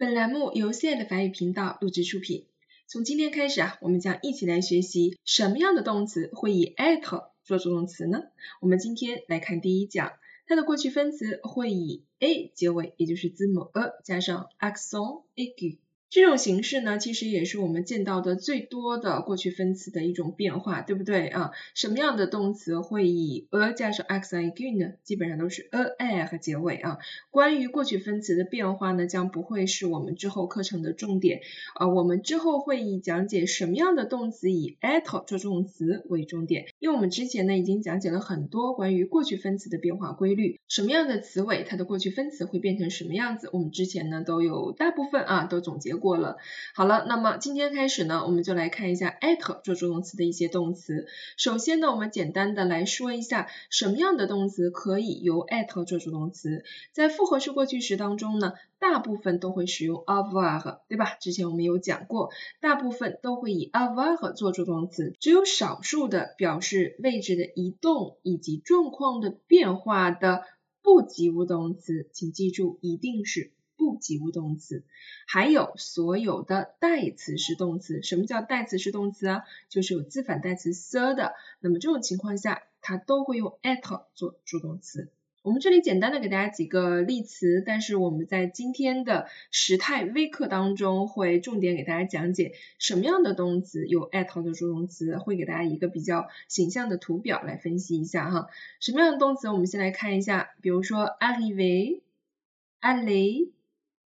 [0.00, 2.46] 本栏目由 C 爱的法语频道录制出品。
[2.86, 8.22] 从今天开始啊，我们将一起来学习什么样的动词会以 at 做助动词呢？
[8.62, 10.12] 我们今天来看第一讲，
[10.46, 15.76] 它的过去分词会以 a 结尾，也就是字母 a 加上 accent aigu。
[16.10, 21.52] 这种形式呢，其实也是我们见到的最多的过去分词的一种变化，对不对啊？
[21.76, 24.94] 什么样的动词会以 a 加上 x i g 呢？
[25.04, 26.98] 基本上都是 a a 和结尾啊。
[27.30, 31.42] 关于过去分词的变化呢，将不会是我们之后课程的重点
[31.76, 31.86] 啊。
[31.86, 45.99] 我们之后会以讲解什么样的动词以 at 做助动词为重点，因为我们之前呢已经讲解了很多关于过去分词的变化规律，什么样的词尾它的过去分词会变成什么样子，我们之前呢都有大部分啊都总结。
[46.00, 46.38] 过了，
[46.74, 51.06] 好了，那么今天开始呢，我们就来看一下 at 做助动词的一些动词。
[51.36, 56.64] 首先呢，我们简单的来说一下什么样的动词可以由 at 做助动词。
[56.92, 61.14] 在复合式过去时当中呢，大部分都会使用 avoir，对吧？
[61.20, 70.44] 之前我们有讲过，大部分都会以 avoir 做助动词，只有少数的表示位置的移动以及状况的变化的
[70.82, 73.52] 不及物动词，请记住一定是。
[73.80, 74.84] 不及物动词，
[75.26, 78.02] 还有所有的代词式动词。
[78.02, 79.44] 什么叫代词式动词啊？
[79.70, 81.32] 就是有自反代词 s 的。
[81.60, 85.08] 那么这种情况下，它都会用 at 做助动词。
[85.42, 98.48] 我们这里简单的给大家几个例词，但是我们在今天的时态微课当中会重点给大家讲解什么样的动词有 at 的助动词，会给大家一个比较形象的图表来分析一下哈。
[98.80, 99.48] 什么样的动词？
[99.48, 103.48] 我们先来看一下，比如说 arriver，aller。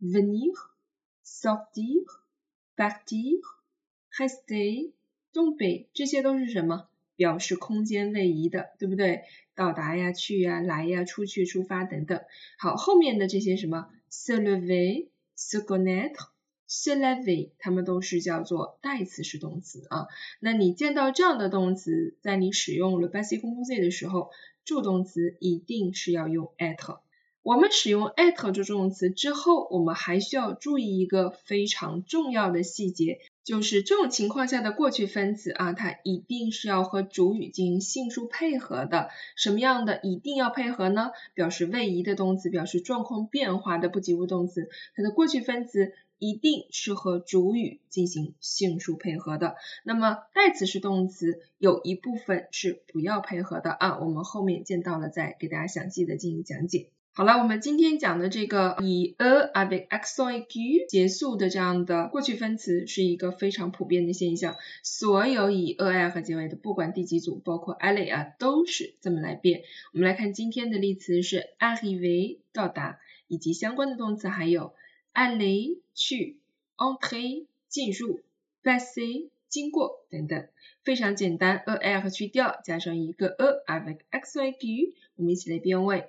[0.00, 0.52] Venir,
[1.24, 2.04] sortir,
[2.76, 3.40] partir,
[4.16, 4.92] rester,
[5.32, 6.88] tomber，这些都是什么？
[7.16, 9.24] 表示空间位移的，对不对？
[9.56, 12.20] 到达呀、去呀、来呀、出去、出发等等。
[12.58, 16.28] 好，后面的这些什么？se lever, se connaître,
[16.68, 20.06] se laver，它们都是叫做代词式动词啊。
[20.38, 24.30] 那你见到这样的动词，在你使用了 passé composé 的时候，
[24.64, 27.00] 助动词一定是要用 at。
[27.42, 39.08] 我们使用 at 做助动词之后，我们还需要注意一个非常重要的细节，就是这种情况下的过去分词啊，它一定是要和主语进行性数配合的。
[39.34, 41.10] 什么样的一定要配合呢？
[41.32, 49.54] 表示位移的动词，表示状况变化的不及物动词，它的过去分词一定是和主语进行性数配合的。
[49.84, 56.90] 那么代词是动词有一部分是不要配合的啊，我们后面见到了再给大家详细的进行讲解。
[57.18, 60.46] 好了，我们今天讲的这个以 a avec accent
[60.86, 69.64] 结束的这样的过去分词是一个非常普遍的现象，所有以 a i 和结尾的，不管第几组，包括 a l l e 啊，都是这么来变。
[69.92, 74.74] 我们来看今天的例词是 arrive 到达，以及相关的动词还有
[75.12, 76.36] a l l e 去
[76.76, 78.20] ，entrer 进入
[78.62, 80.46] ，passer 经过等等，
[80.84, 86.04] 非常简单，a i 和去掉，加上一个 a avec accent 我们一起来变位。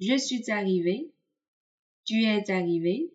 [0.00, 1.08] Je suis arrivé,
[2.04, 3.12] tu es arrivé,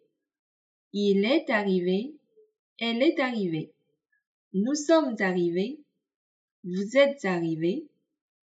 [0.93, 2.15] il est arrivé,
[2.79, 3.73] elle est arrivée.
[4.53, 5.81] Nous sommes arrivés,
[6.63, 7.87] vous êtes arrivés,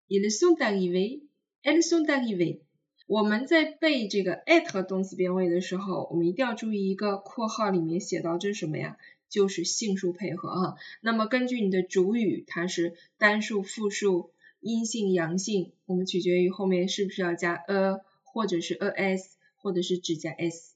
[0.09, 1.21] ils sont arrivés,
[1.63, 2.61] elles sont arrivées.
[3.07, 8.97] 我们在背这个 at 动词变位的时候，我们一定要注意一个括号里面写到这是什么呀？
[9.29, 10.75] 就是性数配合啊。
[11.01, 18.01] 那么根据你的主语，它是单数、复数、阴性、阳性，我们取决于后面是不是要加 a。
[18.35, 20.73] 或者是 a s，或者是只加 s，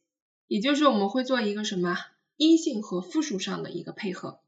[0.48, 1.98] 也就是我们会做一个什么
[2.38, 4.40] 阴性和复数上的一个配合。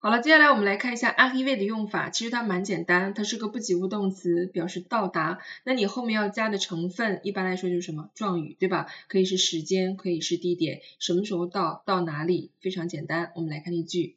[0.00, 5.38] 好了，接下来我们来看一下 arrive 的用法，其实它蛮简单，它是个不及物动词，表示到达。
[5.62, 8.88] 那你后面要加的成分，一般来说就是什么状语，对吧？
[9.06, 13.30] 可以是时间，可以是地点，什么时候到，到哪里，非常简单。
[13.36, 14.16] 我们来看例句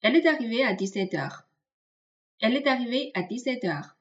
[0.00, 1.40] ，Elle est arrivée à dix-sept heures.
[2.38, 3.97] Elle est arrivée à dix-sept heures.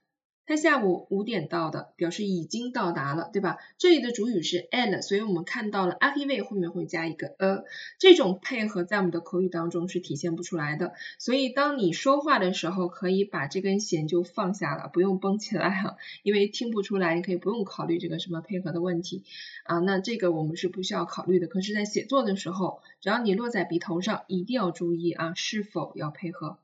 [0.47, 3.57] 他下午五点到的，表示已经到达了，对吧？
[3.77, 7.65] 这里的主语是 elle，所以我们看到了 arrive 后面会加一个 a，
[7.99, 10.93] 这种配合在我们的口语当中是体现不出来的。
[11.19, 19.25] 所以当你说话的时候，可以把这根弦就放下了，不用绷起来哈，因为听不出来，你可以不用考虑这个什么配合的问题
[19.65, 19.79] 啊。
[19.79, 21.47] 那这个我们是不需要考虑的。
[21.47, 26.57] 可是，在写作的时候，只要你落在笔头上，一定要注意啊，是否要配合。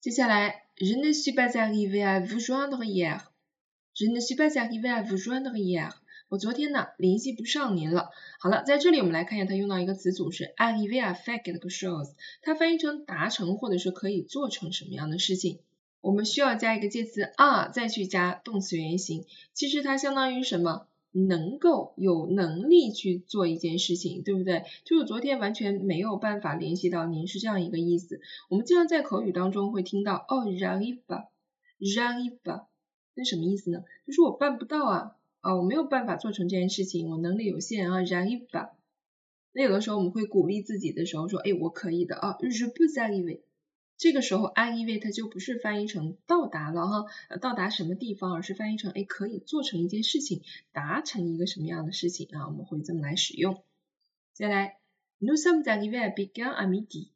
[0.00, 3.20] 接下来，je ne suis pas arrivé à vous joindre hier。
[3.98, 5.90] Je ne suis pas arrivé à vous joindre hier。
[6.28, 8.10] 我昨天呢联系不上您了。
[8.38, 12.12] 好了，在这里我们来看一下，它用到一个词组是 arriver à faire quelque chose。
[12.42, 15.60] 它翻译成达成或者是可以做成什么样的事情。
[16.02, 19.24] 我们需要加一个介词 are，再去加动词原形。
[19.54, 24.64] 其实它相当于什么能够有能力去做一件事情，对不对？
[24.84, 28.20] 就是昨天完全没有办法联系到您是这样一个意思。
[28.50, 30.98] 我们经常在口语当中会听到哦，j'arrive
[31.78, 32.60] j a r r i v e
[33.16, 33.82] 那什么意思呢？
[34.06, 38.72] 就是我办不到啊，啊，我没有办法做成这件事情，我能力有限啊，j'arrive pas。
[39.52, 43.40] 那有的时候我们会鼓励自己的时候说，哎，我可以的啊，je peux arriver。
[43.96, 47.06] 这个时候，arrive 它就不是翻译成到达了哈，
[47.40, 50.42] 到达什么地方，而是翻译成哎可以做成一件事情，
[50.72, 52.46] 达成一个什么样的事情啊？
[52.46, 53.62] 我们会这么来使用。
[54.34, 54.76] 再来
[55.18, 57.08] ，nous sommes arrivés à Pékin à midi。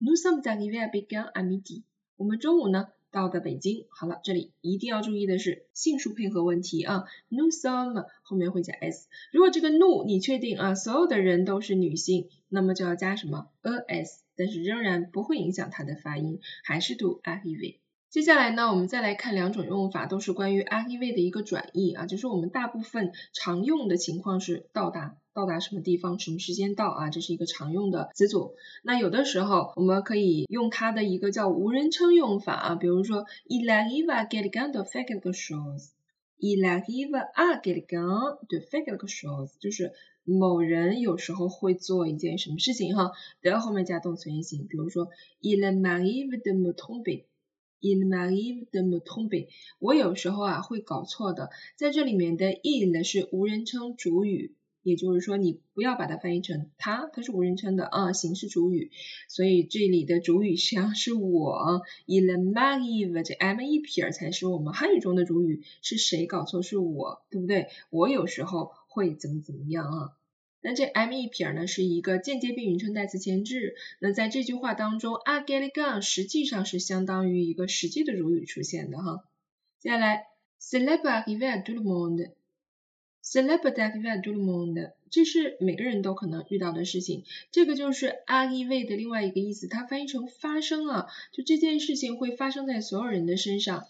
[0.00, 1.84] nous sommes arrivés à Pékin à midi。
[2.16, 3.86] 我们中午呢到的北京。
[3.88, 9.08] 好了，这里一定要注意的是性数配合问题啊，new some 后面会加 s。
[9.32, 14.24] 如果这个 nous 你确定啊，所有的人都是女性，那么就要加什么 a s。
[14.36, 17.80] 但是仍然不会影响它的发音，还是读 a i v。
[18.10, 28.54] 接下来呢，我们再来看两种用法，都是关于 a i v 的一个转译啊，就是我们大部分常用的情况是到达，到达什么地方，什么时间到啊，这是一个常用的词组。
[28.82, 39.92] 那有的时候我们可以用它的一个叫无人称用法啊，比如说 il arrive à quelqu'un de faire quelque chose，il arrive à quelqu'un de faire quelque chose，就是。
[40.26, 44.66] 某人有时候会做一件什么事情哈，都要后面加动词原形。
[44.66, 45.10] 比如说
[45.42, 49.48] ，il m'arrive de me tromper，il m'arrive de me tromper。
[49.80, 54.54] 我有时候啊会搞错的，在这里面的 il 是无人称主语，
[54.84, 58.92] 也就是说你不要把它翻译成他，它是无人称的啊，形式主语。
[59.28, 66.62] 所以这里的主语实际上是我，il m'arrive 这 m 一撇儿才是我们汉语中的主语，是谁搞错？
[66.62, 67.66] 是我，对不对？
[67.90, 68.70] 我有时候。
[68.94, 70.12] 会怎么怎么样啊？
[70.60, 73.74] 那这 m 一撇儿呢是一个间接宾语称代词前置。
[73.98, 79.24] 那在这句话当中，a get it gone 实际上是相当于一个实际的主语出现的哈。
[79.80, 80.28] 接下来
[80.60, 81.82] ，cela arrive à tout le
[83.24, 87.24] monde，cela arrive à tout le monde，这是每个人都可能遇到的事情。
[87.50, 93.86] 这个就是 arrive 的另外一个意思，它翻译成发生了，就这件事情会发生在所有人的身上。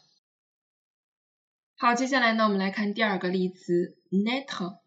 [1.77, 4.79] 好，接下来呢，我们来看第二个例词，naître。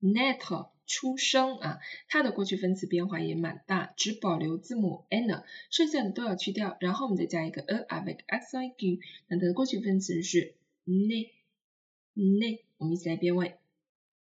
[0.00, 10.54] naître 出生啊，它的过去分词变化也蛮大，只保留字母 n，剩下的都要去掉，然后我们再加一个 a avec x i g，那它的过去分词是
[10.86, 13.56] né，né，我们一起来变位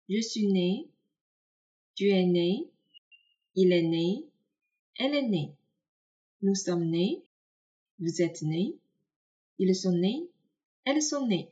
[0.08, 11.03] ，je suis né，tu es né，il est né，elle est née，nous sommes nés，vous êtes nés，ils sont nés，elles
[11.03, 11.49] sont nés。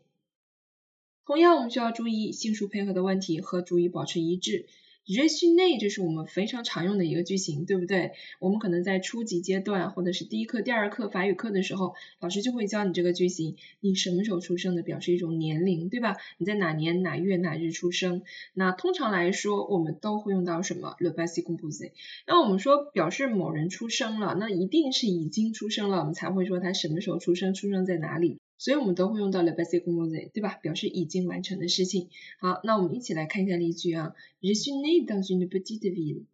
[1.27, 4.67] 同样，我们需要注意性数配合的问题和主语保持一致。
[5.06, 8.12] Je suis né，这是我们非常常用的一个句型，对不对？
[8.41, 13.56] 我们可能在初级阶段或者是第一课、第二课法语课的时候，老师就会教你这个句型。
[13.81, 16.17] 你什么时候出生的，表示一种年龄，对吧？
[16.39, 18.23] 你在哪年哪月哪日出生？
[18.55, 21.93] 那通常来说，我们都会用到什么？Le passé composé。
[22.27, 28.39] 那我们说表示某人出生了，那一定是已经出生了，我们才会说他什么时候出生，出生在哪里。
[28.56, 30.55] 所以我们都会用到 le passé composé，对吧？
[30.62, 32.09] 表示已经完成的事情。
[32.39, 34.15] 好，那我们一起来看一下例句啊。
[34.41, 36.25] Je suis né dans une petite ville.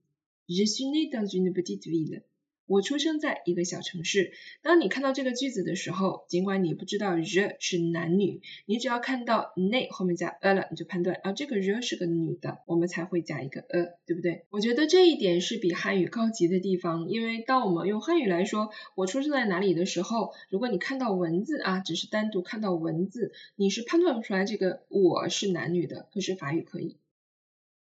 [0.48, 2.22] Je suis né dans une petite ville.
[2.70, 4.30] 我出生在一个小城市。
[4.62, 14.44] 当你看到这个句子的时候，尽管你不知道 the 是男女，你只要看到 ne 后面加 a 了，你就判断啊这个 the 是个女的，我们才会加一个 a，对不对？
[14.50, 26.98] 我觉得这一点是比汉语高级的地方，因为当我们用汉语来说我出生在哪里的时候，如果你看到文字啊，只是单独看到文字，你是判断不出来这个我是男女的，可是法语可以。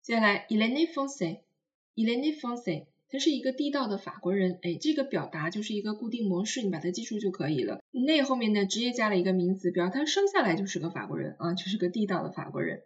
[0.02, 2.86] 接下来 il est né français，il est né français。
[3.12, 7.82] 他是一个地道的法国人，哎，这个表达就是一个固定模式，你把它记住就可以了。
[7.92, 12.84] 那后面呢，直接加了一个名词，表示他生下来就是个法国人啊，就是个地道的法国人。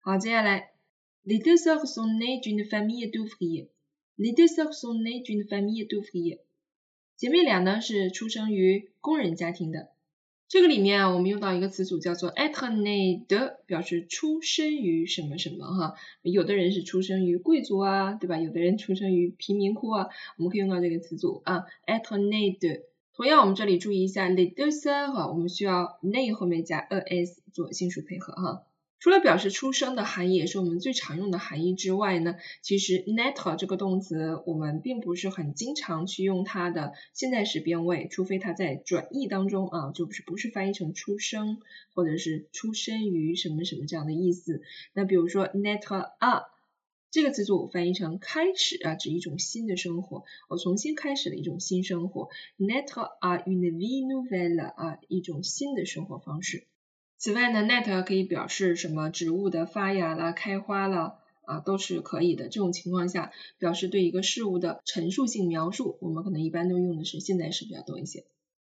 [0.00, 0.70] 好，接下来
[1.24, 6.40] ，les deux sœurs sont nées d'une famille d'ouvriers，les deux sœurs sont nées d'une famille d'ouvriers。
[7.16, 9.90] 姐妹俩呢是出生于工人家庭的。
[10.48, 15.94] 这个里面啊，我们用到一个词组叫做 être né de，表示出生于什么什么哈。
[16.22, 18.38] 有的人是出生于贵族啊，对吧？
[18.38, 20.06] 有的人出生于贫民窟啊，
[20.38, 22.82] 我们可以用到这个词组啊，être né de。
[23.12, 28.62] 同样，我们这里注意一下 le de 哈我们需要 ne 后面加 es 做性数配合哈。
[29.06, 41.60] 除了表示出生的含义，也是我们最常用的含义之外呢，其实 naître 这个动词我们并不是很经常去用它的现在时变位，除非它在转义当中啊，就是不是翻译成出生
[41.94, 44.60] 或者是出生于什么什么这样的意思。
[44.92, 46.46] 那比如说 naître à
[47.12, 52.28] 这个词组翻译成开始啊，指一种新的生活，我重新开始了一种新生活。
[52.58, 56.66] naître à une vie nouvelle 啊，一种新的生活方式。
[57.18, 62.44] 此外呢，net 可以表示什么植物的发芽了、开花了啊，都是可以的。
[62.44, 68.24] 这种情况下，表示对一个事物的陈述性描述，我们可能一般都用的是现在时比较多一些。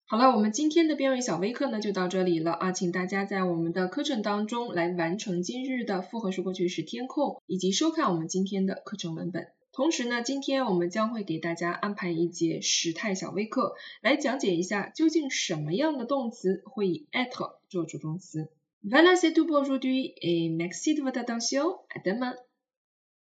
[0.05, 9.55] 好了，我们今天的编尾小微课呢就到这里了啊，请大家在我们的课程当中来完成今日的复合式过去时填空，以及收看我们今天的课程文本。
[9.76, 18.49] 同时呢，今天我们将会给大家安排一节时态小微课，来讲解一下究竟什么样的动词会以 être 做主动词。
[18.83, 21.80] Voilà c'est tout pour aujourd'hui et merci de votre attention.
[21.95, 22.37] À demain.